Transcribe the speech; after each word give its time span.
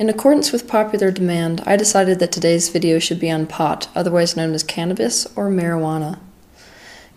In 0.00 0.08
accordance 0.08 0.50
with 0.50 0.66
popular 0.66 1.10
demand, 1.10 1.62
I 1.66 1.76
decided 1.76 2.20
that 2.20 2.32
today's 2.32 2.70
video 2.70 2.98
should 2.98 3.20
be 3.20 3.30
on 3.30 3.46
pot, 3.46 3.88
otherwise 3.94 4.34
known 4.34 4.54
as 4.54 4.62
cannabis 4.62 5.26
or 5.36 5.50
marijuana. 5.50 6.18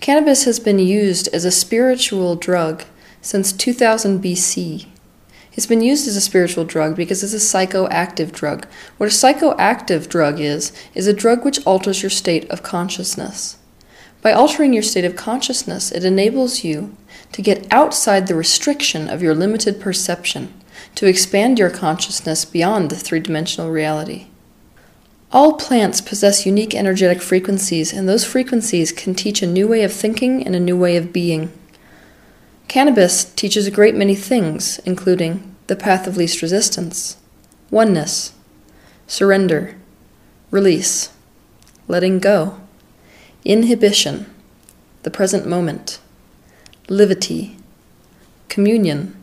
Cannabis 0.02 0.44
has 0.44 0.60
been 0.60 0.80
used 0.80 1.30
as 1.30 1.46
a 1.46 1.50
spiritual 1.50 2.36
drug 2.36 2.84
since 3.22 3.54
2000 3.54 4.22
BC. 4.22 4.88
It's 5.54 5.66
been 5.66 5.82
used 5.82 6.10
as 6.10 6.18
a 6.18 6.22
spiritual 6.22 6.66
drug 6.66 6.98
because 6.98 7.24
it's 7.24 7.32
a 7.32 7.38
psychoactive 7.38 8.34
drug. 8.34 8.68
What 8.98 9.08
a 9.08 9.14
psychoactive 9.14 10.10
drug 10.10 10.42
is, 10.42 10.74
is 10.94 11.08
a 11.08 11.14
drug 11.14 11.46
which 11.46 11.66
alters 11.66 12.04
your 12.04 12.10
state 12.10 12.52
of 12.52 12.64
consciousness. 12.64 13.60
By 14.22 14.34
altering 14.34 14.74
your 14.74 14.84
state 14.84 15.06
of 15.06 15.16
consciousness, 15.16 15.90
it 15.94 16.04
enables 16.04 16.66
you 16.66 16.98
to 17.32 17.42
get 17.42 17.66
outside 17.72 18.28
the 18.28 18.36
restriction 18.36 19.10
of 19.10 19.22
your 19.22 19.36
limited 19.36 19.80
perception, 19.80 20.54
to 20.96 21.08
expand 21.08 21.60
your 21.60 21.70
consciousness 21.70 22.46
beyond 22.46 22.90
the 22.90 22.96
three 22.96 23.20
dimensional 23.20 23.72
reality. 23.72 24.28
All 25.32 25.54
plants 25.54 26.00
possess 26.00 26.46
unique 26.46 26.76
energetic 26.76 27.22
frequencies, 27.22 27.92
and 27.92 28.08
those 28.08 28.24
frequencies 28.24 28.92
can 28.92 29.16
teach 29.16 29.42
a 29.42 29.48
new 29.48 29.68
way 29.68 29.84
of 29.84 29.92
thinking 29.92 30.46
and 30.46 30.56
a 30.56 30.60
new 30.60 30.78
way 30.78 30.96
of 30.96 31.12
being. 31.12 31.52
Cannabis 32.68 33.26
teaches 33.26 33.66
a 33.66 33.72
great 33.72 33.96
many 33.96 34.16
things, 34.16 34.80
including 34.80 35.56
the 35.68 35.76
path 35.76 36.06
of 36.06 36.18
least 36.18 36.42
resistance, 36.42 37.18
oneness, 37.72 38.34
surrender, 39.08 39.76
release, 40.52 41.12
letting 41.88 42.20
go, 42.20 42.60
inhibition, 43.44 44.32
the 45.02 45.12
present 45.12 45.48
moment, 45.48 46.00
livity, 46.88 47.56
communion, 48.50 49.16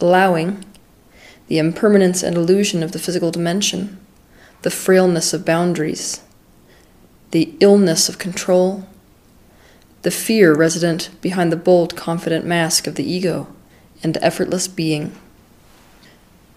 allowing, 0.00 0.64
the 1.54 1.60
impermanence 1.60 2.24
and 2.24 2.36
illusion 2.36 2.82
of 2.82 2.90
the 2.90 2.98
physical 2.98 3.30
dimension, 3.30 3.96
the 4.62 4.70
frailness 4.72 5.32
of 5.32 5.44
boundaries, 5.44 6.20
the 7.30 7.54
illness 7.60 8.08
of 8.08 8.18
control, 8.18 8.88
the 10.02 10.10
fear 10.10 10.52
resident 10.52 11.10
behind 11.20 11.52
the 11.52 11.56
bold, 11.56 11.94
confident 11.94 12.44
mask 12.44 12.88
of 12.88 12.96
the 12.96 13.08
ego, 13.08 13.46
and 14.02 14.18
effortless 14.20 14.66
being. 14.66 15.16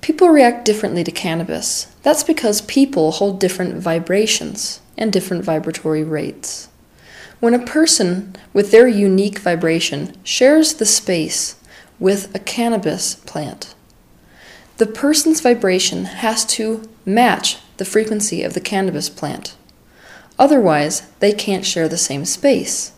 People 0.02 0.30
react 0.30 0.66
differently 0.66 1.03
to 1.03 1.11
cannabis. 1.11 1.95
That's 2.02 2.23
because 2.23 2.61
people 2.61 3.11
hold 3.11 3.39
different 3.39 3.75
vibrations 3.75 4.81
and 4.97 5.13
different 5.13 5.44
vibratory 5.44 6.03
rates. 6.03 6.69
When 7.39 7.53
a 7.53 7.63
person 7.63 8.35
with 8.52 8.72
their 8.72 8.88
unique 8.88 9.38
vibration 9.38 10.17
shares 10.23 10.73
the 10.73 10.88
space 10.88 11.55
with 12.00 12.33
a 12.33 12.39
cannabis 12.39 13.13
plant, 13.13 13.75
the 14.78 14.86
person's 14.86 15.42
vibration 15.42 16.06
has 16.06 16.45
to 16.45 16.88
match 17.06 17.58
the 17.78 17.86
frequency 17.86 18.44
of 18.44 18.53
the 18.53 18.61
cannabis 18.61 19.09
plant. 19.09 19.56
Otherwise, 20.38 21.09
they 21.19 21.34
can't 21.34 21.66
share 21.66 21.89
the 21.89 21.97
same 21.97 22.25
space. 22.25 22.92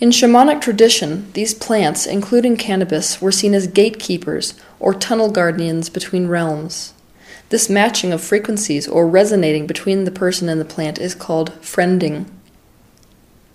In 0.00 0.10
shamanic 0.10 0.60
tradition, 0.60 1.30
these 1.32 1.54
plants, 1.54 2.06
including 2.06 2.56
cannabis, 2.56 3.20
were 3.20 3.32
seen 3.32 3.54
as 3.54 3.66
gatekeepers 3.66 4.54
or 4.78 4.94
tunnel 4.94 5.30
guardians 5.30 5.88
between 5.90 6.26
realms. 6.26 6.94
This 7.50 7.68
matching 7.68 8.12
of 8.12 8.22
frequencies 8.22 8.86
or 8.86 9.08
resonating 9.08 9.66
between 9.66 10.04
the 10.04 10.10
person 10.10 10.48
and 10.48 10.60
the 10.60 10.64
plant 10.64 10.98
is 10.98 11.14
called 11.14 11.52
friending. 11.60 12.26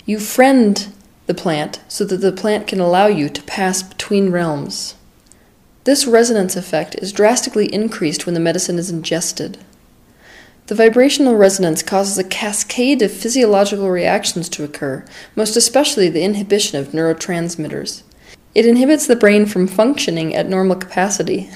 You 0.06 0.19
friend 0.19 0.88
the 1.28 1.34
plant 1.34 1.81
so 1.88 2.06
that 2.06 2.17
the 2.17 2.31
plant 2.31 2.67
can 2.67 2.80
allow 2.80 3.08
you 3.08 3.30
to 3.30 3.44
pass 3.44 3.81
between 3.81 4.31
realms. 4.31 4.95
This 5.86 6.08
resonance 6.08 6.55
effect 6.55 6.95
is 6.95 7.14
drastically 7.14 7.72
increased 7.72 8.25
when 8.25 8.33
the 8.33 8.39
medicine 8.39 8.80
is 8.80 8.89
ingested. 8.89 9.59
The 10.66 10.73
vibrational 10.73 11.36
resonance 11.36 11.83
causes 11.83 12.17
a 12.17 12.23
cascade 12.23 13.03
of 13.03 13.11
physiological 13.11 13.91
reactions 13.91 14.50
to 14.50 14.63
occur, 14.63 15.06
most 15.36 15.56
especially 15.56 16.09
the 16.09 16.23
inhibition 16.23 16.79
of 16.79 16.88
neurotransmitters. 16.88 18.01
It 18.56 18.66
inhibits 18.66 19.06
the 19.06 19.16
brain 19.16 19.46
from 19.46 19.68
functioning 19.68 20.34
at 20.34 20.50
normal 20.50 20.75
capacity. 20.75 21.51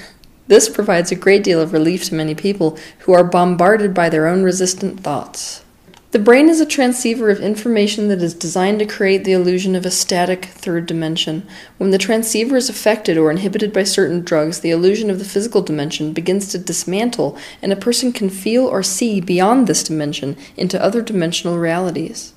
This 0.46 0.68
provides 0.68 1.10
a 1.10 1.16
great 1.16 1.42
deal 1.42 1.60
of 1.60 1.72
relief 1.72 2.04
to 2.04 2.14
many 2.14 2.36
people 2.36 2.78
who 3.00 3.12
are 3.12 3.24
bombarded 3.24 3.92
by 3.92 4.08
their 4.08 4.28
own 4.28 4.44
resistant 4.44 5.00
thoughts. 5.00 5.64
The 6.12 6.18
brain 6.18 6.48
is 6.48 6.60
a 6.60 6.66
transceiver 6.66 7.30
of 7.30 7.38
information 7.38 8.08
that 8.08 8.20
is 8.20 8.34
designed 8.34 8.80
to 8.80 8.86
create 8.86 9.22
the 9.22 9.32
illusion 9.32 9.76
of 9.76 9.86
a 9.86 9.92
static 9.92 10.46
third 10.46 10.86
dimension. 10.86 11.46
When 11.78 11.90
the 11.90 11.98
transceiver 11.98 12.56
is 12.56 12.68
affected 12.68 13.16
or 13.16 13.30
inhibited 13.30 13.72
by 13.72 13.84
certain 13.84 14.22
drugs, 14.22 14.58
the 14.58 14.72
illusion 14.72 15.08
of 15.08 15.20
the 15.20 15.24
physical 15.24 15.62
dimension 15.62 16.12
begins 16.12 16.48
to 16.48 16.58
dismantle, 16.58 17.38
and 17.62 17.72
a 17.72 17.76
person 17.76 18.12
can 18.12 18.28
feel 18.28 18.66
or 18.66 18.82
see 18.82 19.20
beyond 19.20 19.68
this 19.68 19.84
dimension 19.84 20.36
into 20.56 20.82
other 20.82 21.00
dimensional 21.00 21.58
realities. 21.58 22.34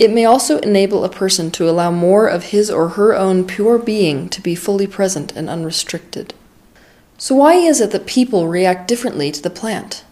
It 0.00 0.10
may 0.10 0.24
also 0.24 0.58
enable 0.58 1.04
a 1.04 1.08
person 1.08 1.52
to 1.52 1.70
allow 1.70 1.92
more 1.92 2.26
of 2.26 2.46
his 2.46 2.72
or 2.72 2.88
her 2.90 3.14
own 3.14 3.46
pure 3.46 3.78
being 3.78 4.28
to 4.30 4.40
be 4.40 4.56
fully 4.56 4.88
present 4.88 5.30
and 5.36 5.48
unrestricted. 5.48 6.34
So, 7.18 7.36
why 7.36 7.54
is 7.54 7.80
it 7.80 7.92
that 7.92 8.06
people 8.06 8.48
react 8.48 8.88
differently 8.88 9.30
to 9.30 9.40
the 9.40 9.48
plant? 9.48 10.04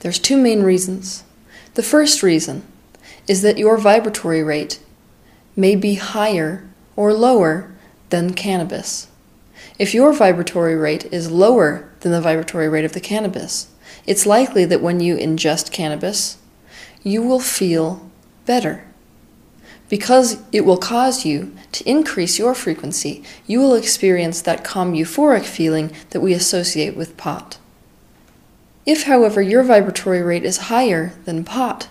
There's 0.00 0.18
two 0.18 0.36
main 0.36 0.62
reasons. 0.62 1.24
The 1.74 1.82
first 1.82 2.22
reason 2.22 2.64
is 3.28 3.42
that 3.42 3.58
your 3.58 3.78
vibratory 3.78 4.42
rate 4.42 4.80
may 5.54 5.76
be 5.76 5.94
higher 5.94 6.68
or 6.96 7.12
lower 7.12 7.72
than 8.10 8.34
cannabis. 8.34 9.08
If 9.78 9.94
your 9.94 10.12
vibratory 10.12 10.74
rate 10.74 11.06
is 11.12 11.30
lower 11.30 11.90
than 12.00 12.12
the 12.12 12.20
vibratory 12.20 12.68
rate 12.68 12.84
of 12.84 12.92
the 12.92 13.00
cannabis, 13.00 13.68
it's 14.06 14.26
likely 14.26 14.64
that 14.64 14.82
when 14.82 15.00
you 15.00 15.16
ingest 15.16 15.70
cannabis, 15.70 16.38
you 17.02 17.22
will 17.22 17.40
feel 17.40 18.10
better. 18.46 18.84
Because 19.88 20.42
it 20.52 20.64
will 20.64 20.76
cause 20.76 21.24
you 21.24 21.54
to 21.72 21.88
increase 21.88 22.38
your 22.38 22.54
frequency, 22.54 23.24
you 23.46 23.60
will 23.60 23.74
experience 23.74 24.42
that 24.42 24.64
calm 24.64 24.92
euphoric 24.92 25.44
feeling 25.44 25.92
that 26.10 26.20
we 26.20 26.32
associate 26.32 26.96
with 26.96 27.16
pot. 27.16 27.58
If, 28.86 29.04
however, 29.04 29.42
your 29.42 29.62
vibratory 29.62 30.22
rate 30.22 30.44
is 30.44 30.68
higher 30.68 31.12
than 31.24 31.44
pot, 31.44 31.88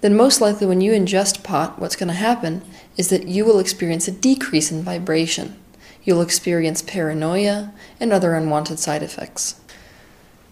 then 0.00 0.16
most 0.16 0.40
likely 0.40 0.66
when 0.66 0.80
you 0.80 0.92
ingest 0.92 1.42
pot, 1.42 1.78
what's 1.78 1.96
going 1.96 2.08
to 2.08 2.14
happen 2.14 2.62
is 2.96 3.08
that 3.08 3.28
you 3.28 3.44
will 3.44 3.58
experience 3.58 4.08
a 4.08 4.12
decrease 4.12 4.70
in 4.70 4.82
vibration. 4.82 5.56
You'll 6.04 6.22
experience 6.22 6.82
paranoia 6.82 7.72
and 7.98 8.12
other 8.12 8.34
unwanted 8.34 8.78
side 8.78 9.02
effects. 9.02 9.60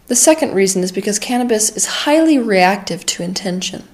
The 0.09 0.17
second 0.17 0.55
reason 0.55 0.83
is 0.83 0.93
because 0.93 1.19
cannabis 1.19 1.71
is 1.71 1.87
highly 1.87 2.39
reactive 2.39 3.07
to 3.07 3.23
intention. 3.23 3.89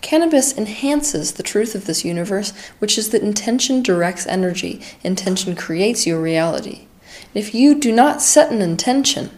Cannabis 0.00 0.56
enhances 0.56 1.32
the 1.32 1.42
truth 1.42 1.74
of 1.74 1.84
this 1.84 2.04
universe, 2.04 2.54
which 2.78 2.96
is 2.96 3.10
that 3.10 3.22
intention 3.22 3.82
directs 3.82 4.26
energy, 4.26 4.80
intention 5.02 5.54
creates 5.54 6.06
your 6.06 6.20
reality. 6.20 6.86
If 7.34 7.54
you 7.54 7.78
do 7.78 7.92
not 7.92 8.22
set 8.22 8.50
an 8.50 8.62
intention, 8.62 9.30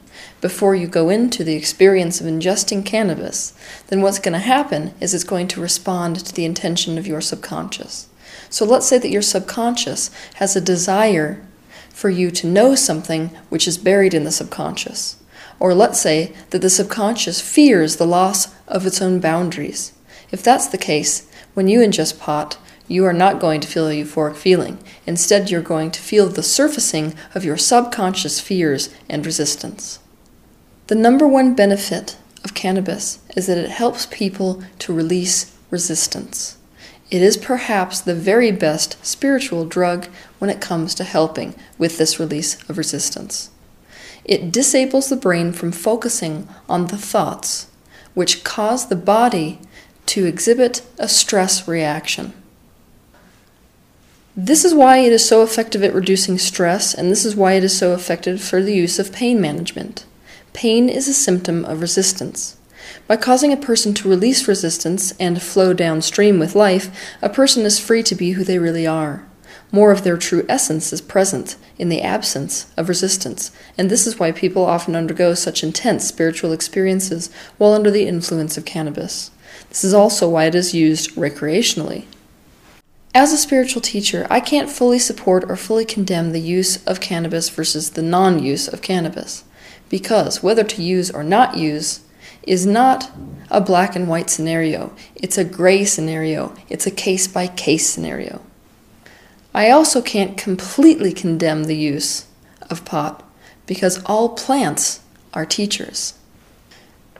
before 0.42 0.75
you 0.75 0.88
go 0.88 1.08
into 1.08 1.44
the 1.44 1.54
experience 1.54 2.20
of 2.20 2.26
ingesting 2.26 2.84
cannabis, 2.84 3.54
then 3.86 4.03
what's 4.03 4.19
going 4.19 4.32
to 4.32 4.41
happen 4.41 4.92
is 5.00 5.14
it's 5.14 5.22
going 5.22 5.47
to 5.47 5.60
respond 5.60 6.16
to 6.16 6.34
the 6.34 6.44
intention 6.44 6.98
of 6.98 7.06
your 7.06 7.20
subconscious. 7.20 8.08
So 8.50 8.66
let's 8.66 8.86
say 8.86 8.98
that 8.98 9.10
your 9.10 9.22
subconscious 9.22 10.10
has 10.34 10.56
a 10.56 10.60
desire 10.60 11.47
for 11.91 12.10
you 12.10 12.32
to 12.32 12.48
know 12.48 12.75
something 12.75 13.28
which 13.50 13.69
is 13.69 13.78
buried 13.78 14.14
in 14.14 14.25
the 14.25 14.32
subconscious. 14.32 15.22
Or 15.60 15.75
let's 15.75 16.00
say 16.00 16.34
that 16.50 16.58
the 16.58 16.70
subconscious 16.70 17.41
fears 17.41 17.97
the 17.97 18.06
loss 18.06 18.52
of 18.66 18.84
its 18.84 19.00
own 19.00 19.20
boundaries. 19.20 19.92
If 20.32 20.42
that's 20.42 20.66
the 20.66 20.76
case, 20.76 21.31
when 21.54 21.69
you 21.69 21.78
ingest 21.78 22.19
pot, 22.19 22.58
you 22.88 23.04
are 23.04 23.12
not 23.12 23.38
going 23.38 23.60
to 23.60 23.69
feel 23.69 23.86
a 23.86 23.92
euphoric 23.92 24.34
feeling. 24.34 24.82
Instead, 25.06 25.50
you're 25.50 25.62
going 25.62 25.92
to 25.92 26.00
feel 26.00 26.26
the 26.28 26.42
surfacing 26.42 27.14
of 27.32 27.44
your 27.44 27.56
subconscious 27.56 28.41
fears 28.41 28.92
and 29.08 29.25
resistance. 29.25 30.00
The 30.92 30.98
number 30.98 31.26
one 31.26 31.55
benefit 31.55 32.19
of 32.44 32.52
cannabis 32.52 33.19
is 33.34 33.46
that 33.46 33.56
it 33.56 33.70
helps 33.70 34.05
people 34.05 34.62
to 34.81 34.93
release 34.93 35.56
resistance. 35.70 36.58
It 37.11 37.22
is 37.22 37.38
perhaps 37.38 37.99
the 37.99 38.14
very 38.14 38.52
best 38.52 39.02
spiritual 39.02 39.64
drug 39.64 40.08
when 40.38 40.50
it 40.50 40.61
comes 40.61 40.94
to 40.96 41.05
helping 41.05 41.55
with 41.78 41.96
this 41.96 42.20
release 42.20 42.62
of 42.69 42.76
resistance. 42.76 43.49
It 44.26 44.52
disables 44.52 45.08
the 45.08 45.16
brain 45.16 45.52
from 45.52 45.72
focusing 45.72 46.46
on 46.69 46.88
the 46.88 46.99
thoughts, 46.99 47.69
which 48.12 48.44
cause 48.44 48.88
the 48.88 48.94
body 48.94 49.61
to 50.08 50.26
exhibit 50.26 50.82
a 50.99 51.08
stress 51.08 51.66
reaction. 51.66 52.34
This 54.37 54.62
is 54.62 54.75
why 54.75 54.99
it 54.99 55.12
is 55.14 55.26
so 55.26 55.43
effective 55.43 55.82
at 55.82 55.94
reducing 55.94 56.37
stress, 56.37 56.93
and 56.93 57.11
this 57.11 57.25
is 57.25 57.34
why 57.34 57.55
it 57.55 57.64
is 57.64 57.78
so 57.78 57.94
effective 57.94 58.43
for 58.43 58.61
the 58.61 58.75
use 58.75 58.99
of 58.99 59.11
pain 59.11 59.40
management. 59.40 60.05
Pain 60.52 60.88
is 60.88 61.08
a 61.08 61.14
symptom 61.14 61.64
of 61.64 61.81
resistance. 61.81 62.56
By 63.06 63.16
causing 63.16 63.52
a 63.52 63.56
person 63.56 63.94
to 63.94 64.08
release 64.08 64.46
resistance 64.46 65.12
and 65.19 65.40
flow 65.40 65.72
downstream 65.72 66.38
with 66.38 66.54
life, 66.54 66.90
a 67.22 67.28
person 67.28 67.62
is 67.62 67.78
free 67.78 68.02
to 68.02 68.14
be 68.14 68.32
who 68.32 68.44
they 68.44 68.58
really 68.58 68.87
are. 68.87 69.25
more 69.75 69.90
of 69.90 70.04
their 70.04 70.19
true 70.19 70.44
essence 70.50 70.93
is 70.93 71.00
present 71.00 71.56
in 71.78 71.88
the 71.88 72.02
absence 72.02 72.70
of 72.76 72.90
resistance, 72.90 73.50
and 73.78 73.90
this 73.90 74.06
is 74.06 74.19
why 74.19 74.31
people 74.31 74.66
often 74.66 74.94
undergo 74.94 75.32
such 75.32 75.64
intense 75.64 76.06
spiritual 76.06 76.52
experiences 76.52 77.31
while 77.56 77.72
under 77.72 77.90
the 77.90 78.06
influence 78.06 78.58
of 78.58 78.66
cannabis. 78.66 79.31
This 79.70 79.82
is 79.82 79.94
also 79.94 80.28
why 80.28 80.44
it 80.44 80.54
is 80.54 80.75
used 80.75 81.14
recreationally. 81.14 82.04
As 83.14 83.32
a 83.32 83.38
spiritual 83.38 83.81
teacher, 83.81 84.26
I 84.31 84.40
can't 84.40 84.70
fully 84.70 84.99
support 84.99 85.44
or 85.49 85.56
fully 85.56 85.87
condemn 85.87 86.32
the 86.32 86.40
use 86.40 86.84
of 86.87 87.00
cannabis 87.00 87.49
versus 87.49 87.90
the 87.90 88.02
non 88.02 88.43
use 88.43 88.69
of 88.69 88.82
cannabis, 88.82 89.44
because 89.92 90.42
whether 90.42 90.64
to 90.64 90.82
use 90.82 91.10
or 91.10 91.22
not 91.22 91.58
use 91.58 92.00
is 92.44 92.64
not 92.64 93.12
a 93.50 93.60
black 93.60 93.94
and 93.94 94.08
white 94.08 94.30
scenario, 94.30 94.90
it's 95.14 95.36
a 95.36 95.44
gray 95.44 95.84
scenario, 95.84 96.54
it's 96.70 96.86
a 96.86 96.90
case 96.90 97.28
by 97.28 97.46
case 97.46 97.90
scenario. 97.90 98.40
I 99.54 99.68
also 99.68 100.00
can't 100.00 100.38
completely 100.38 101.12
condemn 101.12 101.64
the 101.64 101.76
use 101.76 102.26
of 102.70 102.86
pot 102.86 103.22
because 103.66 104.02
all 104.06 104.30
plants 104.30 105.00
are 105.34 105.44
teachers. 105.44 106.14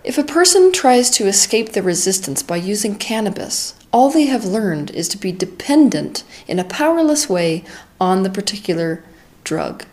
If 0.03 0.17
a 0.17 0.25
person 0.25 0.73
tries 0.73 1.11
to 1.11 1.27
escape 1.27 1.73
the 1.73 1.83
resistance 1.83 2.43
by 2.43 2.57
using 2.57 2.97
cannabis, 2.97 3.75
all 3.93 4.09
they 4.09 4.25
have 4.25 4.47
learned 4.47 4.91
is 4.93 5.11
to 5.11 5.19
be 5.19 5.31
dependent 5.31 6.25
in 6.49 6.59
a 6.59 6.65
powerless 6.65 7.29
way 7.29 7.65
on 8.01 8.23
the 8.23 8.31
particular 8.31 9.05
drug. 9.45 9.85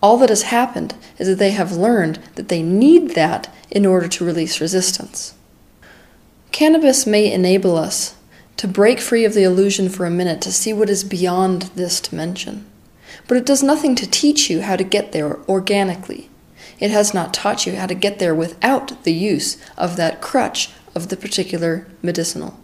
All 0.00 0.16
that 0.18 0.28
has 0.28 0.42
happened 0.42 0.94
is 1.18 1.26
that 1.28 1.38
they 1.38 1.50
have 1.50 1.72
learned 1.72 2.18
that 2.36 2.48
they 2.48 2.62
need 2.62 3.10
that 3.10 3.52
in 3.70 3.84
order 3.84 4.08
to 4.08 4.24
release 4.24 4.60
resistance. 4.60 5.34
Cannabis 6.52 7.06
may 7.06 7.32
enable 7.32 7.76
us 7.76 8.16
to 8.56 8.68
break 8.68 9.00
free 9.00 9.24
of 9.24 9.34
the 9.34 9.44
illusion 9.44 9.88
for 9.88 10.06
a 10.06 10.10
minute 10.10 10.40
to 10.42 10.52
see 10.52 10.72
what 10.72 10.90
is 10.90 11.04
beyond 11.04 11.62
this 11.74 12.00
dimension. 12.00 12.66
But 13.26 13.36
it 13.36 13.46
does 13.46 13.62
nothing 13.62 13.94
to 13.96 14.10
teach 14.10 14.50
you 14.50 14.62
how 14.62 14.76
to 14.76 14.84
get 14.84 15.12
there 15.12 15.38
organically. 15.48 16.28
It 16.80 16.90
has 16.90 17.12
not 17.12 17.34
taught 17.34 17.66
you 17.66 17.76
how 17.76 17.86
to 17.86 17.94
get 17.94 18.18
there 18.18 18.34
without 18.34 19.04
the 19.04 19.12
use 19.12 19.56
of 19.76 19.96
that 19.96 20.20
crutch 20.20 20.70
of 20.94 21.08
the 21.08 21.16
particular 21.16 21.86
medicinal. 22.02 22.58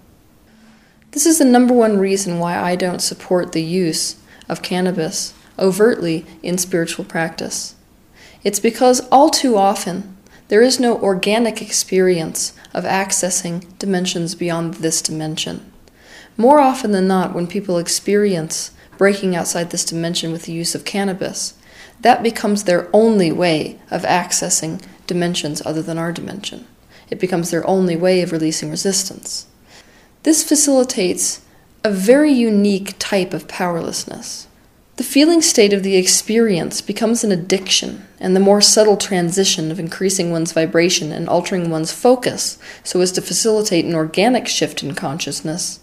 This 1.12 1.26
is 1.26 1.38
the 1.38 1.44
number 1.44 1.75
one 1.75 1.98
reason 1.98 2.38
why 2.38 2.58
I 2.58 2.75
don't 2.75 3.00
support 3.00 3.52
the 3.52 3.62
use 3.62 4.16
of 4.48 4.62
cannabis 4.62 5.34
overtly 5.59 6.27
in 6.43 6.59
spiritual 6.59 7.05
practice. 7.05 7.75
It's 8.43 8.61
because 8.61 9.06
all 9.11 9.31
too 9.31 9.56
often 9.56 10.17
there 10.49 10.62
is 10.62 10.79
no 10.79 10.99
organic 10.99 11.62
experience 11.62 12.53
of 12.75 12.85
accessing 12.85 13.67
dimensions 13.79 14.35
beyond 14.35 14.75
this 14.75 15.01
dimension. 15.01 15.73
More 16.37 16.59
often 16.59 16.93
than 16.93 17.09
not, 17.09 17.35
when 17.35 17.47
people 17.47 17.79
experience 17.79 18.73
breaking 18.99 19.35
outside 19.35 19.71
this 19.71 19.85
dimension 19.85 20.33
with 20.33 20.45
the 20.45 20.53
use 20.53 20.75
of 20.75 20.85
cannabis, 20.85 21.55
that 22.01 22.23
becomes 22.23 22.65
their 22.65 22.89
only 22.93 23.33
way 23.33 23.79
of 23.91 24.03
accessing 24.03 24.85
dimensions 25.06 25.62
other 25.65 25.83
than 25.83 25.99
our 25.99 26.12
dimension. 26.12 26.67
It 27.11 27.21
becomes 27.21 27.51
their 27.51 27.67
only 27.67 27.97
way 27.97 28.21
of 28.23 28.33
releasing 28.33 28.71
resistance. 28.71 29.47
This 30.23 30.43
facilitates 30.43 31.41
a 31.83 31.91
very 31.91 32.33
unique 32.33 32.95
type 32.99 33.35
of 33.35 33.47
powerlessness. 33.47 34.49
The 34.96 35.05
feeling 35.05 35.43
state 35.43 35.73
of 35.73 35.82
the 35.82 35.96
experience 35.96 36.81
becomes 36.81 37.25
an 37.25 37.32
addiction, 37.32 38.06
and 38.20 38.35
the 38.37 38.41
more 38.41 38.61
subtle 38.61 38.96
transition 38.96 39.70
of 39.70 39.81
increasing 39.81 40.31
one's 40.31 40.52
vibration 40.52 41.11
and 41.11 41.29
altering 41.29 41.69
one's 41.69 41.93
focus 41.93 42.58
so 42.85 43.00
as 43.00 43.11
to 43.12 43.23
facilitate 43.23 43.85
an 43.85 43.94
organic 43.94 44.46
shift 44.46 44.82
in 44.82 44.94
consciousness 44.94 45.81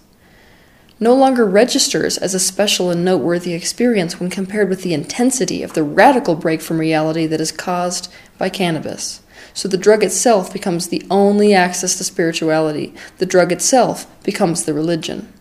no 1.01 1.15
longer 1.15 1.47
registers 1.47 2.19
as 2.19 2.35
a 2.35 2.39
special 2.39 2.91
and 2.91 3.03
noteworthy 3.03 3.53
experience 3.53 4.19
when 4.19 4.29
compared 4.29 4.69
with 4.69 4.83
the 4.83 4.93
intensity 4.93 5.63
of 5.63 5.73
the 5.73 5.83
radical 5.83 6.35
break 6.35 6.61
from 6.61 6.79
reality 6.79 7.25
that 7.25 7.41
is 7.41 7.51
caused 7.51 8.13
by 8.37 8.47
cannabis. 8.47 9.21
So 9.51 9.67
the 9.67 9.77
drug 9.77 10.03
itself 10.03 10.53
becomes 10.53 10.87
the 10.87 11.03
only 11.09 11.55
access 11.55 11.97
to 11.97 12.03
spirituality. 12.03 12.93
The 13.17 13.25
drug 13.25 13.51
itself 13.51 14.05
becomes 14.23 14.63
the 14.63 14.75
religion. 14.75 15.33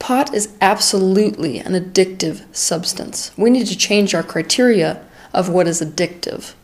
Pot 0.00 0.34
is 0.34 0.48
absolutely 0.62 1.58
an 1.58 1.74
addictive 1.74 2.42
substance. 2.56 3.30
We 3.36 3.50
need 3.50 3.66
to 3.66 3.76
change 3.76 4.14
our 4.14 4.22
criteria 4.22 5.06
of 5.32 5.50
what 5.50 5.68
is 5.68 5.80
addictive. 5.80 6.54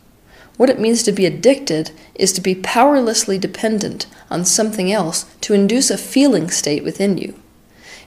What 0.56 0.70
it 0.70 0.80
means 0.80 1.02
to 1.02 1.12
be 1.12 1.26
addicted 1.26 1.90
is 2.14 2.32
to 2.32 2.40
be 2.40 2.54
powerlessly 2.54 3.38
dependent 3.38 4.06
on 4.30 4.46
something 4.46 4.90
else 4.90 5.24
to 5.42 5.52
induce 5.52 5.90
a 5.90 5.98
feeling 5.98 6.50
state 6.50 6.82
within 6.82 7.18
you. 7.18 7.38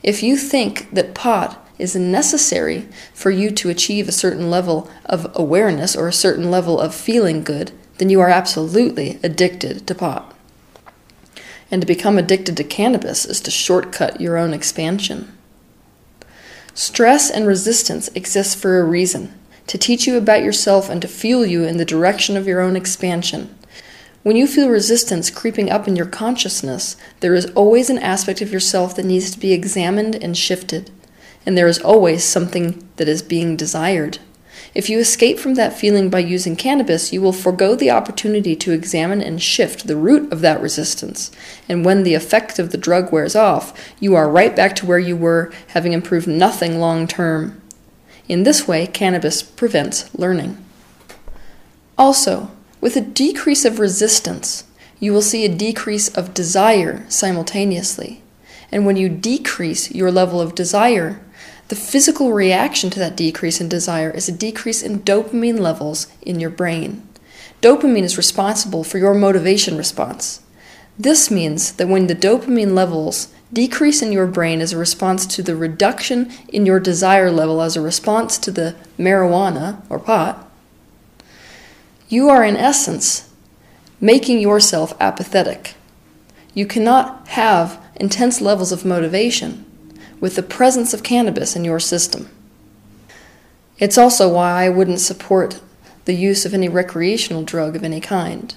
If 0.01 0.23
you 0.23 0.35
think 0.35 0.91
that 0.91 1.13
pot 1.13 1.63
is 1.77 1.95
necessary 1.95 2.89
for 3.13 3.29
you 3.29 3.51
to 3.51 3.69
achieve 3.69 4.09
a 4.09 4.11
certain 4.11 4.49
level 4.49 4.89
of 5.05 5.31
awareness 5.35 5.95
or 5.95 6.07
a 6.07 6.13
certain 6.13 6.49
level 6.49 6.79
of 6.79 6.95
feeling 6.95 7.43
good, 7.43 7.71
then 7.99 8.09
you 8.09 8.19
are 8.19 8.29
absolutely 8.29 9.19
addicted 9.23 9.85
to 9.85 9.93
pot. 9.93 10.35
And 11.71 11.81
to 11.81 11.87
become 11.87 12.17
addicted 12.17 12.57
to 12.57 12.63
cannabis 12.63 13.25
is 13.25 13.39
to 13.41 13.51
shortcut 13.51 14.19
your 14.19 14.37
own 14.37 14.53
expansion. 14.53 15.31
Stress 16.73 17.29
and 17.29 17.45
resistance 17.45 18.07
exist 18.15 18.57
for 18.57 18.79
a 18.79 18.83
reason 18.83 19.33
to 19.67 19.77
teach 19.77 20.07
you 20.07 20.17
about 20.17 20.41
yourself 20.41 20.89
and 20.89 20.99
to 21.01 21.07
fuel 21.07 21.45
you 21.45 21.63
in 21.63 21.77
the 21.77 21.85
direction 21.85 22.35
of 22.35 22.47
your 22.47 22.59
own 22.59 22.75
expansion. 22.75 23.55
When 24.23 24.35
you 24.35 24.47
feel 24.47 24.67
resistance 24.67 25.29
creeping 25.29 25.69
up 25.69 25.87
in 25.87 25.95
your 25.95 26.07
consciousness, 26.07 26.97
there 27.19 27.35
is 27.35 27.45
always 27.51 27.89
an 27.89 27.99
aspect 27.99 28.41
of 28.41 28.51
yourself 28.51 28.95
that 28.95 29.05
needs 29.05 29.29
to 29.29 29.39
be 29.39 29.53
examined 29.53 30.15
and 30.15 30.35
shifted, 30.35 30.89
and 31.45 31.55
there 31.55 31.67
is 31.67 31.79
always 31.79 32.23
something 32.23 32.89
that 32.95 33.07
is 33.07 33.21
being 33.21 33.55
desired. 33.55 34.17
If 34.75 34.89
you 34.89 34.99
escape 34.99 35.39
from 35.39 35.55
that 35.55 35.77
feeling 35.77 36.09
by 36.09 36.19
using 36.19 36.55
cannabis, 36.55 37.11
you 37.11 37.21
will 37.21 37.33
forego 37.33 37.75
the 37.75 37.89
opportunity 37.89 38.55
to 38.57 38.71
examine 38.71 39.21
and 39.21 39.41
shift 39.41 39.87
the 39.87 39.95
root 39.95 40.31
of 40.31 40.41
that 40.41 40.61
resistance. 40.61 41.31
And 41.67 41.83
when 41.83 42.03
the 42.03 42.13
effect 42.13 42.59
of 42.59 42.71
the 42.71 42.77
drug 42.77 43.11
wears 43.11 43.35
off, 43.35 43.73
you 43.99 44.15
are 44.15 44.29
right 44.29 44.55
back 44.55 44.75
to 44.77 44.85
where 44.85 44.99
you 44.99 45.17
were, 45.17 45.51
having 45.69 45.93
improved 45.93 46.27
nothing 46.27 46.79
long 46.79 47.07
term. 47.07 47.59
In 48.27 48.43
this 48.43 48.67
way, 48.67 48.85
cannabis 48.85 49.41
prevents 49.41 50.13
learning. 50.13 50.63
Also, 51.97 52.51
with 52.79 52.95
a 52.95 53.01
decrease 53.01 53.65
of 53.65 53.79
resistance, 53.79 54.65
you 54.99 55.11
will 55.11 55.21
see 55.23 55.45
a 55.45 55.53
decrease 55.53 56.09
of 56.09 56.33
desire 56.33 57.05
simultaneously. 57.09 58.21
And 58.71 58.85
when 58.85 58.97
you 58.97 59.09
decrease 59.09 59.91
your 59.91 60.11
level 60.11 60.39
of 60.39 60.53
desire, 60.53 61.19
the 61.69 61.75
physical 61.75 62.33
reaction 62.33 62.89
to 62.89 62.99
that 62.99 63.15
decrease 63.15 63.61
in 63.61 63.69
desire 63.69 64.09
is 64.09 64.27
a 64.27 64.33
decrease 64.33 64.81
in 64.81 65.01
dopamine 65.01 65.59
levels 65.59 66.07
in 66.21 66.39
your 66.39 66.49
brain. 66.49 67.07
Dopamine 67.61 68.03
is 68.03 68.17
responsible 68.17 68.83
for 68.83 68.97
your 68.97 69.13
motivation 69.13 69.77
response. 69.77 70.41
This 70.97 71.29
means 71.29 71.73
that 71.73 71.87
when 71.87 72.07
the 72.07 72.15
dopamine 72.15 72.73
levels 72.73 73.31
decrease 73.53 74.01
in 74.01 74.11
your 74.11 74.25
brain 74.25 74.61
as 74.61 74.73
a 74.73 74.77
response 74.77 75.27
to 75.27 75.43
the 75.43 75.55
reduction 75.55 76.31
in 76.47 76.65
your 76.65 76.79
desire 76.79 77.31
level 77.31 77.61
as 77.61 77.75
a 77.75 77.81
response 77.81 78.39
to 78.39 78.51
the 78.51 78.75
marijuana 78.97 79.81
or 79.89 79.99
pot, 79.99 80.49
you 82.09 82.29
are 82.29 82.43
in 82.43 82.55
essence 82.55 83.29
making 84.01 84.39
yourself 84.39 84.95
apathetic. 84.99 85.75
You 86.55 86.65
cannot 86.65 87.27
have 87.29 87.79
intense 87.95 88.41
levels 88.41 88.71
of 88.71 88.85
motivation 88.85 89.65
with 90.19 90.35
the 90.35 90.43
presence 90.43 90.93
of 90.93 91.03
cannabis 91.03 91.55
in 91.55 91.63
your 91.63 91.79
system. 91.79 92.29
It's 93.77 93.97
also 93.97 94.33
why 94.33 94.63
I 94.63 94.69
wouldn't 94.69 94.99
support 94.99 95.61
the 96.05 96.13
use 96.13 96.45
of 96.45 96.53
any 96.53 96.67
recreational 96.67 97.43
drug 97.43 97.75
of 97.75 97.83
any 97.83 98.01
kind. 98.01 98.55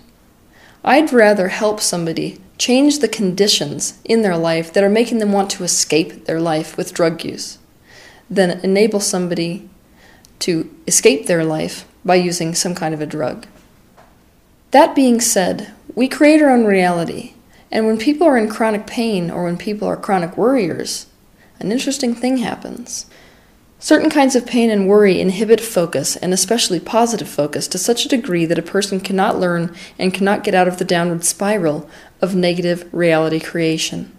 I'd 0.84 1.12
rather 1.12 1.48
help 1.48 1.80
somebody 1.80 2.40
change 2.58 2.98
the 2.98 3.08
conditions 3.08 3.98
in 4.04 4.22
their 4.22 4.36
life 4.36 4.72
that 4.72 4.82
are 4.82 4.88
making 4.88 5.18
them 5.18 5.32
want 5.32 5.50
to 5.50 5.64
escape 5.64 6.24
their 6.24 6.40
life 6.40 6.76
with 6.76 6.94
drug 6.94 7.24
use 7.24 7.58
than 8.28 8.60
enable 8.60 9.00
somebody 9.00 9.68
to 10.40 10.74
escape 10.86 11.26
their 11.26 11.44
life 11.44 11.86
by 12.04 12.16
using 12.16 12.54
some 12.54 12.74
kind 12.74 12.94
of 12.94 13.00
a 13.00 13.06
drug. 13.06 13.46
That 14.72 14.94
being 14.94 15.20
said, 15.20 15.72
we 15.94 16.08
create 16.08 16.40
our 16.40 16.50
own 16.50 16.64
reality, 16.64 17.34
and 17.70 17.86
when 17.86 17.98
people 17.98 18.26
are 18.26 18.38
in 18.38 18.48
chronic 18.48 18.86
pain 18.86 19.30
or 19.30 19.44
when 19.44 19.56
people 19.56 19.86
are 19.86 19.96
chronic 19.96 20.36
worriers, 20.36 21.06
an 21.62 21.72
interesting 21.72 22.14
thing 22.14 22.38
happens. 22.38 23.06
Certain 23.78 24.10
kinds 24.10 24.36
of 24.36 24.46
pain 24.46 24.70
and 24.70 24.86
worry 24.86 25.20
inhibit 25.20 25.60
focus, 25.60 26.14
and 26.16 26.32
especially 26.32 26.78
positive 26.78 27.28
focus, 27.28 27.66
to 27.66 27.78
such 27.78 28.04
a 28.04 28.08
degree 28.08 28.46
that 28.46 28.58
a 28.58 28.62
person 28.62 29.00
cannot 29.00 29.40
learn 29.40 29.74
and 29.98 30.14
cannot 30.14 30.44
get 30.44 30.54
out 30.54 30.68
of 30.68 30.78
the 30.78 30.84
downward 30.84 31.24
spiral 31.24 31.90
of 32.20 32.34
negative 32.34 32.88
reality 32.94 33.40
creation. 33.40 34.12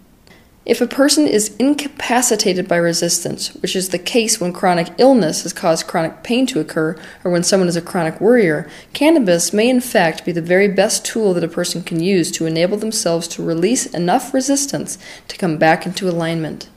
If 0.66 0.80
a 0.80 0.86
person 0.86 1.26
is 1.26 1.56
incapacitated 1.58 2.66
by 2.66 2.76
resistance, 2.76 3.54
which 3.56 3.76
is 3.76 3.90
the 3.90 3.98
case 3.98 4.40
when 4.40 4.52
chronic 4.52 4.88
illness 4.96 5.42
has 5.42 5.52
caused 5.52 5.86
chronic 5.86 6.22
pain 6.22 6.46
to 6.48 6.60
occur 6.60 6.96
or 7.22 7.30
when 7.30 7.42
someone 7.42 7.68
is 7.68 7.76
a 7.76 7.82
chronic 7.82 8.18
worrier, 8.18 8.70
cannabis 8.94 9.52
may 9.52 9.68
in 9.68 9.80
fact 9.80 10.24
be 10.24 10.32
the 10.32 10.40
very 10.40 10.68
best 10.68 11.04
tool 11.04 11.34
that 11.34 11.44
a 11.44 11.48
person 11.48 11.82
can 11.82 12.00
use 12.00 12.30
to 12.32 12.46
enable 12.46 12.78
themselves 12.78 13.28
to 13.28 13.44
release 13.44 13.84
enough 13.86 14.32
resistance 14.32 14.96
to 15.28 15.36
come 15.36 15.58
back 15.58 15.84
into 15.84 16.08
alignment. 16.08 16.68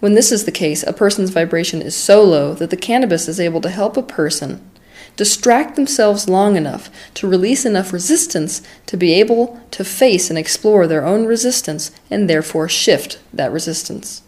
When 0.00 0.14
this 0.14 0.30
is 0.30 0.44
the 0.44 0.52
case, 0.52 0.82
a 0.84 0.92
person's 0.92 1.30
vibration 1.30 1.82
is 1.82 1.96
so 1.96 2.22
low 2.22 2.54
that 2.54 2.70
the 2.70 2.76
cannabis 2.76 3.28
is 3.28 3.40
able 3.40 3.60
to 3.62 3.70
help 3.70 3.96
a 3.96 4.02
person 4.02 4.68
distract 5.16 5.74
themselves 5.74 6.28
long 6.28 6.56
enough 6.56 6.88
to 7.14 7.28
release 7.28 7.66
enough 7.66 7.92
resistance 7.92 8.62
to 8.86 8.96
be 8.96 9.12
able 9.14 9.60
to 9.72 9.84
face 9.84 10.30
and 10.30 10.38
explore 10.38 10.86
their 10.86 11.04
own 11.04 11.26
resistance 11.26 11.90
and 12.08 12.30
therefore 12.30 12.68
shift 12.68 13.18
that 13.32 13.50
resistance. 13.50 14.22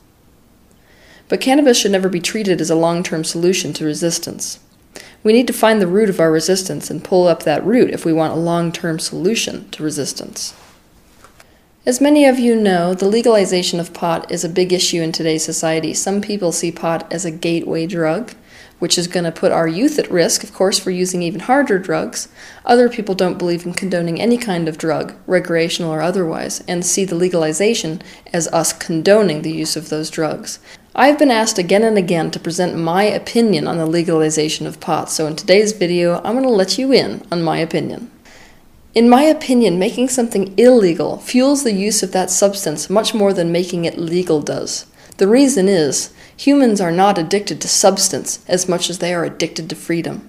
But 1.28 1.40
cannabis 1.40 1.78
should 1.78 1.92
never 1.92 2.08
be 2.08 2.20
treated 2.20 2.60
as 2.60 2.70
a 2.70 2.74
long 2.74 3.04
term 3.04 3.22
solution 3.22 3.72
to 3.74 3.84
resistance. 3.84 4.58
We 5.22 5.32
need 5.32 5.46
to 5.46 5.52
find 5.52 5.80
the 5.80 5.86
root 5.86 6.10
of 6.10 6.18
our 6.18 6.32
resistance 6.32 6.90
and 6.90 7.04
pull 7.04 7.28
up 7.28 7.44
that 7.44 7.64
root 7.64 7.90
if 7.90 8.04
we 8.04 8.12
want 8.12 8.32
a 8.32 8.36
long 8.36 8.72
term 8.72 8.98
solution 8.98 9.70
to 9.70 9.84
resistance. 9.84 10.54
As 11.90 12.00
many 12.00 12.25
of 12.25 12.38
you 12.38 12.54
know, 12.54 12.94
the 12.94 13.09
legalization 13.09 13.80
of 13.80 13.92
pot 13.92 14.30
is 14.30 14.44
a 14.44 14.49
big 14.49 14.73
issue 14.73 15.02
in 15.02 15.11
today's 15.11 15.44
society. 15.44 15.92
Some 15.92 16.20
people 16.20 16.52
see 16.52 16.70
pot 16.70 17.04
as 17.12 17.25
a 17.25 17.32
gateway 17.32 17.88
drug, 17.88 18.32
which 18.78 18.97
is 18.97 19.09
going 19.09 19.25
to 19.25 19.32
put 19.32 19.50
our 19.50 19.66
youth 19.66 19.99
at 19.99 20.09
risk, 20.09 20.44
of 20.44 20.54
course, 20.54 20.78
for 20.78 20.92
using 20.92 21.20
even 21.20 21.40
harder 21.40 21.80
drugs. 21.80 22.28
Other 22.64 22.88
people 22.88 23.16
don't 23.16 23.40
believe 23.40 23.66
in 23.66 23.75
condoning 23.75 24.20
any 24.20 24.38
kind 24.38 24.68
of 24.68 24.78
drug, 24.78 25.14
recreational 25.26 25.90
or 25.92 26.00
otherwise, 26.00 26.62
and 26.68 26.87
see 26.87 27.04
the 27.04 27.16
legalization 27.16 28.02
as 28.32 28.47
us 28.52 28.73
condoning 28.73 29.42
the 29.42 29.50
use 29.50 29.75
of 29.75 29.88
those 29.88 30.11
drugs. 30.11 30.61
I've 30.94 31.18
been 31.18 31.32
asked 31.32 31.59
again 31.59 31.82
and 31.82 31.99
again 31.99 32.30
to 32.30 32.38
present 32.38 32.78
my 32.78 33.02
opinion 33.02 33.66
on 33.66 33.78
the 33.78 33.87
legalization 33.87 34.64
of 34.68 34.78
pot, 34.78 35.11
so 35.11 35.26
in 35.26 35.35
today's 35.35 35.73
video, 35.73 36.18
I'm 36.18 36.35
going 36.35 36.44
to 36.44 36.50
let 36.50 36.78
you 36.78 36.92
in 36.92 37.26
on 37.32 37.42
my 37.42 37.59
opinion. 37.59 38.12
In 38.92 39.09
my 39.09 39.23
opinion, 39.23 39.78
making 39.78 40.09
something 40.09 40.52
illegal 40.59 41.18
fuels 41.18 41.62
the 41.62 41.73
use 41.73 42.02
of 42.02 42.11
that 42.11 42.28
substance 42.28 42.90
much 42.90 43.14
more 43.14 43.32
than 43.32 43.52
making 43.52 43.85
it 43.85 43.99
legal 43.99 44.40
does. 44.40 44.87
The 45.18 45.28
reason 45.28 45.68
is, 45.68 46.12
humans 46.37 46.80
are 46.80 46.90
not 46.90 47.16
addicted 47.16 47.61
to 47.61 47.68
substance 47.68 48.44
as 48.49 48.68
much 48.68 48.90
as 48.90 48.99
they 48.99 49.14
are 49.14 49.25
addicted 49.25 49.68
to 49.70 49.76
freedom. 49.76 50.28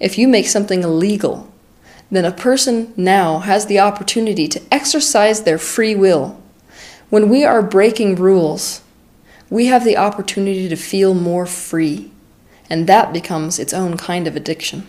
If 0.00 0.18
you 0.18 0.26
make 0.26 0.48
something 0.48 0.82
illegal, 0.82 1.52
then 2.10 2.24
a 2.24 2.32
person 2.32 2.92
now 2.96 3.38
has 3.38 3.66
the 3.66 3.78
opportunity 3.78 4.48
to 4.48 4.62
exercise 4.72 5.42
their 5.42 5.58
free 5.58 5.94
will. 5.94 6.42
When 7.08 7.28
we 7.28 7.44
are 7.44 7.62
breaking 7.62 8.16
rules, 8.16 8.80
we 9.48 9.66
have 9.66 9.84
the 9.84 9.96
opportunity 9.96 10.68
to 10.68 10.76
feel 10.76 11.14
more 11.14 11.46
free, 11.46 12.10
and 12.68 12.88
that 12.88 13.12
becomes 13.12 13.60
its 13.60 13.72
own 13.72 13.96
kind 13.96 14.26
of 14.26 14.34
addiction. 14.34 14.86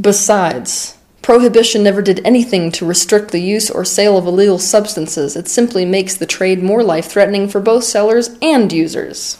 Besides, 0.00 0.96
prohibition 1.22 1.82
never 1.82 2.02
did 2.02 2.20
anything 2.24 2.72
to 2.72 2.86
restrict 2.86 3.30
the 3.30 3.40
use 3.40 3.70
or 3.70 3.84
sale 3.84 4.16
of 4.16 4.26
illegal 4.26 4.58
substances, 4.58 5.36
it 5.36 5.48
simply 5.48 5.84
makes 5.84 6.14
the 6.14 6.26
trade 6.26 6.62
more 6.62 6.82
life 6.82 7.06
threatening 7.06 7.48
for 7.48 7.60
both 7.60 7.84
sellers 7.84 8.30
and 8.40 8.72
users. 8.72 9.38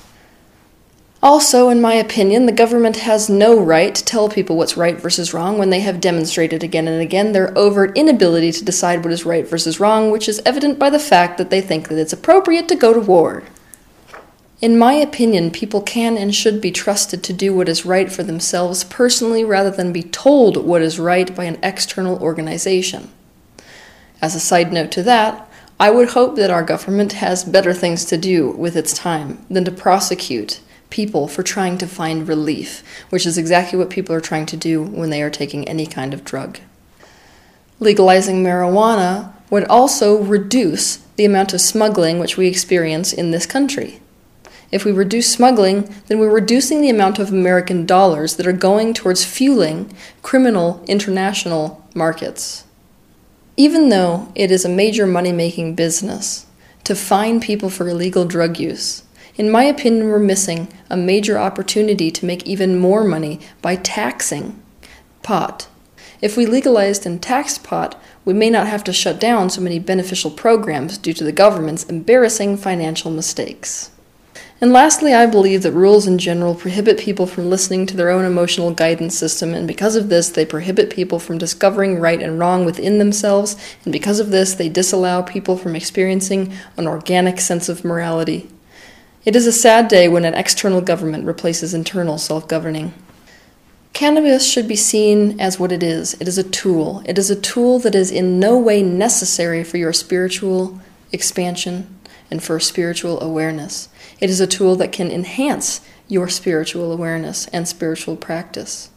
Also, 1.23 1.69
in 1.69 1.83
my 1.83 1.93
opinion, 1.93 2.47
the 2.47 2.53
government 2.53 2.97
has 2.97 3.29
no 3.29 3.59
right 3.59 3.95
to 3.95 4.05
tell 4.05 4.31
people 4.31 4.57
what's 4.57 4.79
right 4.79 4.99
versus 4.99 5.35
wrong 5.35 5.59
when 5.59 5.69
they 5.69 5.81
have 5.81 6.01
demonstrated 6.01 6.63
again 6.63 6.89
and 6.89 7.03
again 7.03 7.33
their 7.33 7.57
overt 7.59 7.95
inability 7.95 8.51
to 8.53 8.65
decide 8.65 9.05
what 9.05 9.13
is 9.13 9.27
right 9.27 9.47
versus 9.47 9.79
wrong, 9.79 10.11
which 10.11 10.31
is 10.31 10.41
evident 10.47 10.79
by 10.79 10.89
the 10.89 10.99
fact 10.99 11.37
that 11.37 11.51
they 11.51 11.61
think 11.61 11.89
that 11.89 11.99
it's 11.99 12.15
appropriate 12.15 12.69
to 12.69 12.75
go 12.75 12.95
to 12.95 13.01
war. 13.01 13.43
In 14.61 14.77
my 14.77 14.93
opinion, 14.93 15.51
people 15.51 15.81
can 15.81 16.19
and 16.19 16.35
should 16.35 16.61
be 16.61 16.71
trusted 16.71 17.23
to 17.25 17.33
do 17.33 17.55
what 17.55 17.69
is 17.69 17.87
right 17.87 18.13
for 18.13 18.23
themselves 18.23 18.85
personally 18.85 19.43
rather 19.43 19.71
than 19.71 19.91
be 19.91 20.03
told 20.03 20.59
what 20.59 20.83
is 20.83 20.99
right 20.99 21.35
by 21.35 21.45
an 21.45 21.59
external 21.63 22.23
organization. 22.23 23.11
As 24.21 24.35
a 24.35 24.41
side 24.41 24.71
note 24.71 24.93
to 24.93 25.03
that, 25.05 25.51
I 25.79 25.91
would 25.91 26.11
hope 26.11 26.37
that 26.37 26.51
our 26.51 26.63
government 26.63 27.15
has 27.15 27.43
better 27.43 27.73
things 27.73 28.05
to 28.07 28.19
do 28.19 28.51
with 28.51 28.77
its 28.77 28.93
time 28.93 29.43
than 29.49 29.65
to 29.65 29.73
prosecute 29.73 30.61
people 30.91 31.27
for 31.27 31.43
trying 31.43 31.79
to 31.79 31.87
find 31.87 32.29
relief, 32.29 32.85
which 33.09 33.25
is 33.25 33.39
exactly 33.39 33.79
what 33.79 33.89
people 33.89 34.15
are 34.15 34.21
trying 34.21 34.45
to 34.45 34.59
do 34.59 34.83
when 34.83 35.09
they 35.09 35.23
are 35.23 35.31
taking 35.31 35.67
any 35.67 35.87
kind 35.87 36.13
of 36.13 36.23
drug. 36.23 36.59
Legalizing 37.79 38.45
marijuana 38.45 39.33
would 39.49 39.65
also 39.65 40.23
reduce 40.23 40.97
the 41.17 41.25
amount 41.25 41.55
of 41.55 41.63
smuggling 41.63 42.19
which 42.19 42.37
we 42.37 42.47
experience 42.47 43.11
in 43.11 43.31
this 43.31 43.47
country. 43.47 44.03
If 44.71 44.85
we 44.85 44.93
reduce 44.93 45.33
smuggling, 45.33 45.93
then 46.07 46.19
we're 46.19 46.31
reducing 46.31 46.81
the 46.81 46.91
amount 46.91 47.19
of 47.19 47.31
American 47.31 47.87
dollars 47.87 48.37
that 48.37 48.47
are 48.47 48.53
going 48.53 48.95
towards 48.95 49.25
fueling 49.25 49.93
criminal 50.23 50.85
international 50.87 51.85
markets. 51.95 52.65
Even 53.57 53.89
though 53.89 54.31
it 54.35 54.51
is 54.51 54.65
a 54.65 54.69
major 54.69 55.07
money 55.07 55.33
making 55.33 55.75
business 55.75 56.47
to 56.85 56.95
fine 56.95 57.41
people 57.41 57.69
for 57.69 57.89
illegal 57.89 58.25
drug 58.25 58.59
use, 58.59 59.03
in 59.37 59.51
my 59.51 59.65
opinion, 59.65 60.09
we're 60.09 60.19
missing 60.19 60.69
a 60.89 60.97
major 60.97 61.39
opportunity 61.39 62.11
to 62.11 62.27
make 62.27 62.47
even 62.47 62.79
more 62.79 63.05
money 63.05 63.41
by 63.63 63.77
taxing 63.77 64.61
pot. 65.23 65.67
If 66.21 66.37
we 66.37 66.47
legalized 66.47 67.07
and 67.07 67.23
taxed 67.23 67.65
pot, 67.65 68.01
we 68.25 68.35
may 68.35 68.51
not 68.51 68.67
have 68.67 68.85
to 68.85 68.93
shut 68.93 69.19
down 69.19 69.49
so 69.49 69.63
many 69.63 69.79
beneficial 69.79 70.31
programs 70.31 70.99
due 70.99 71.15
to 71.15 71.25
the 71.25 71.33
government's 71.33 71.85
embarrassing 71.85 72.59
financial 72.59 73.11
mistakes. 73.11 73.91
And 74.63 74.75
lastly, 74.75 75.15
I 75.15 75.25
believe 75.25 75.63
that 75.63 75.73
rules 75.73 76.07
in 76.07 76.19
general 76.19 76.55
prohibit 76.55 76.99
people 76.99 77.27
from 77.27 77.49
listening 77.49 77.87
to 77.87 77.97
their 77.97 78.11
own 78.11 78.27
emotional 78.27 78.73
guidance 78.73 79.17
system, 79.17 79.55
and 79.55 79.67
because 79.67 79.97
of 79.97 80.11
this, 80.11 80.29
they 80.29 80.45
prohibit 80.45 80.91
people 80.91 81.19
from 81.19 81.39
discovering 81.39 81.99
right 81.99 82.21
and 82.21 82.39
wrong 82.39 82.67
within 82.67 82.99
themselves, 82.99 83.57
and 83.85 83.93
because 83.93 84.21
of 84.21 84.29
this, 84.29 84.53
they 84.53 84.69
disallow 84.69 85.23
people 85.23 85.57
from 85.57 85.75
experiencing 85.75 86.53
an 86.77 86.87
organic 86.87 87.41
sense 87.41 87.71
of 87.71 87.87
morality. 87.87 88.51
It 89.25 89.35
is 89.35 89.47
a 89.47 89.53
sad 89.53 89.89
day 89.89 90.09
when 90.09 90.27
an 90.27 90.35
external 90.35 90.83
government 90.83 91.25
replaces 91.25 91.73
internal 91.73 92.19
self 92.19 92.47
governing. 92.47 92.93
Cannabis 93.95 94.47
should 94.47 94.69
be 94.69 94.77
seen 94.77 95.41
as 95.41 95.59
what 95.59 95.73
it 95.73 95.83
is 95.83 96.15
it 96.21 96.29
is 96.29 96.37
a 96.37 96.45
tool. 96.45 97.03
It 97.07 97.19
is 97.19 97.31
a 97.31 97.41
tool 97.41 97.79
that 97.81 97.95
is 97.95 98.11
in 98.11 98.39
no 98.39 98.59
way 98.59 98.83
necessary 98.83 99.65
for 99.65 99.79
your 99.79 99.95
spiritual 99.95 100.79
expansion 101.13 102.00
and 102.31 102.43
for 102.43 102.61
spiritual 102.61 103.21
awareness. 103.21 103.89
It 104.21 104.31
is 104.31 104.41
a 104.41 104.47
tool 104.47 104.77
that 104.77 104.93
can 104.93 105.11
enhance 105.11 105.81
your 106.09 106.29
spiritual 106.29 106.93
awareness 106.93 107.47
and 107.49 107.67
spiritual 107.67 108.17
practice, 108.17 108.91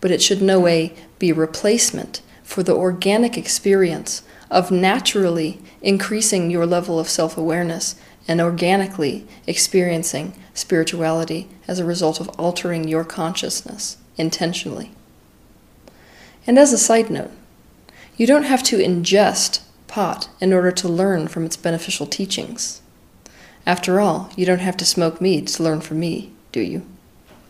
but 0.00 0.10
it 0.10 0.22
should 0.22 0.42
no 0.42 0.60
way 0.60 0.94
be 1.18 1.32
replacement 1.32 2.22
for 2.42 2.62
the 2.62 2.74
organic 2.74 3.36
experience 3.38 4.22
of 4.50 4.70
naturally 4.70 5.60
increasing 5.82 6.50
your 6.50 6.66
level 6.66 6.98
of 6.98 7.08
self 7.08 7.38
awareness 7.38 7.94
and 8.26 8.40
organically 8.40 9.26
experiencing 9.46 10.34
spirituality 10.54 11.48
as 11.66 11.78
a 11.78 11.84
result 11.84 12.20
of 12.20 12.28
altering 12.30 12.86
your 12.86 13.04
consciousness 13.04 13.96
intentionally. 14.16 14.92
And 16.46 16.58
as 16.58 16.72
a 16.72 16.78
side 16.78 17.10
note, 17.10 17.30
you 18.16 18.26
don't 18.26 18.44
have 18.44 18.62
to 18.64 18.78
ingest 18.78 19.60
pot 19.90 20.28
in 20.40 20.52
order 20.52 20.70
to 20.70 20.88
learn 20.88 21.28
from 21.28 21.44
its 21.44 21.56
beneficial 21.56 22.06
teachings. 22.06 22.80
After 23.66 24.00
all, 24.00 24.30
you 24.36 24.46
don't 24.46 24.60
have 24.60 24.76
to 24.78 24.86
smoke 24.86 25.20
mead 25.20 25.48
to 25.48 25.62
learn 25.62 25.80
from 25.80 26.00
me, 26.00 26.30
do 26.52 26.60
you? 26.60 26.86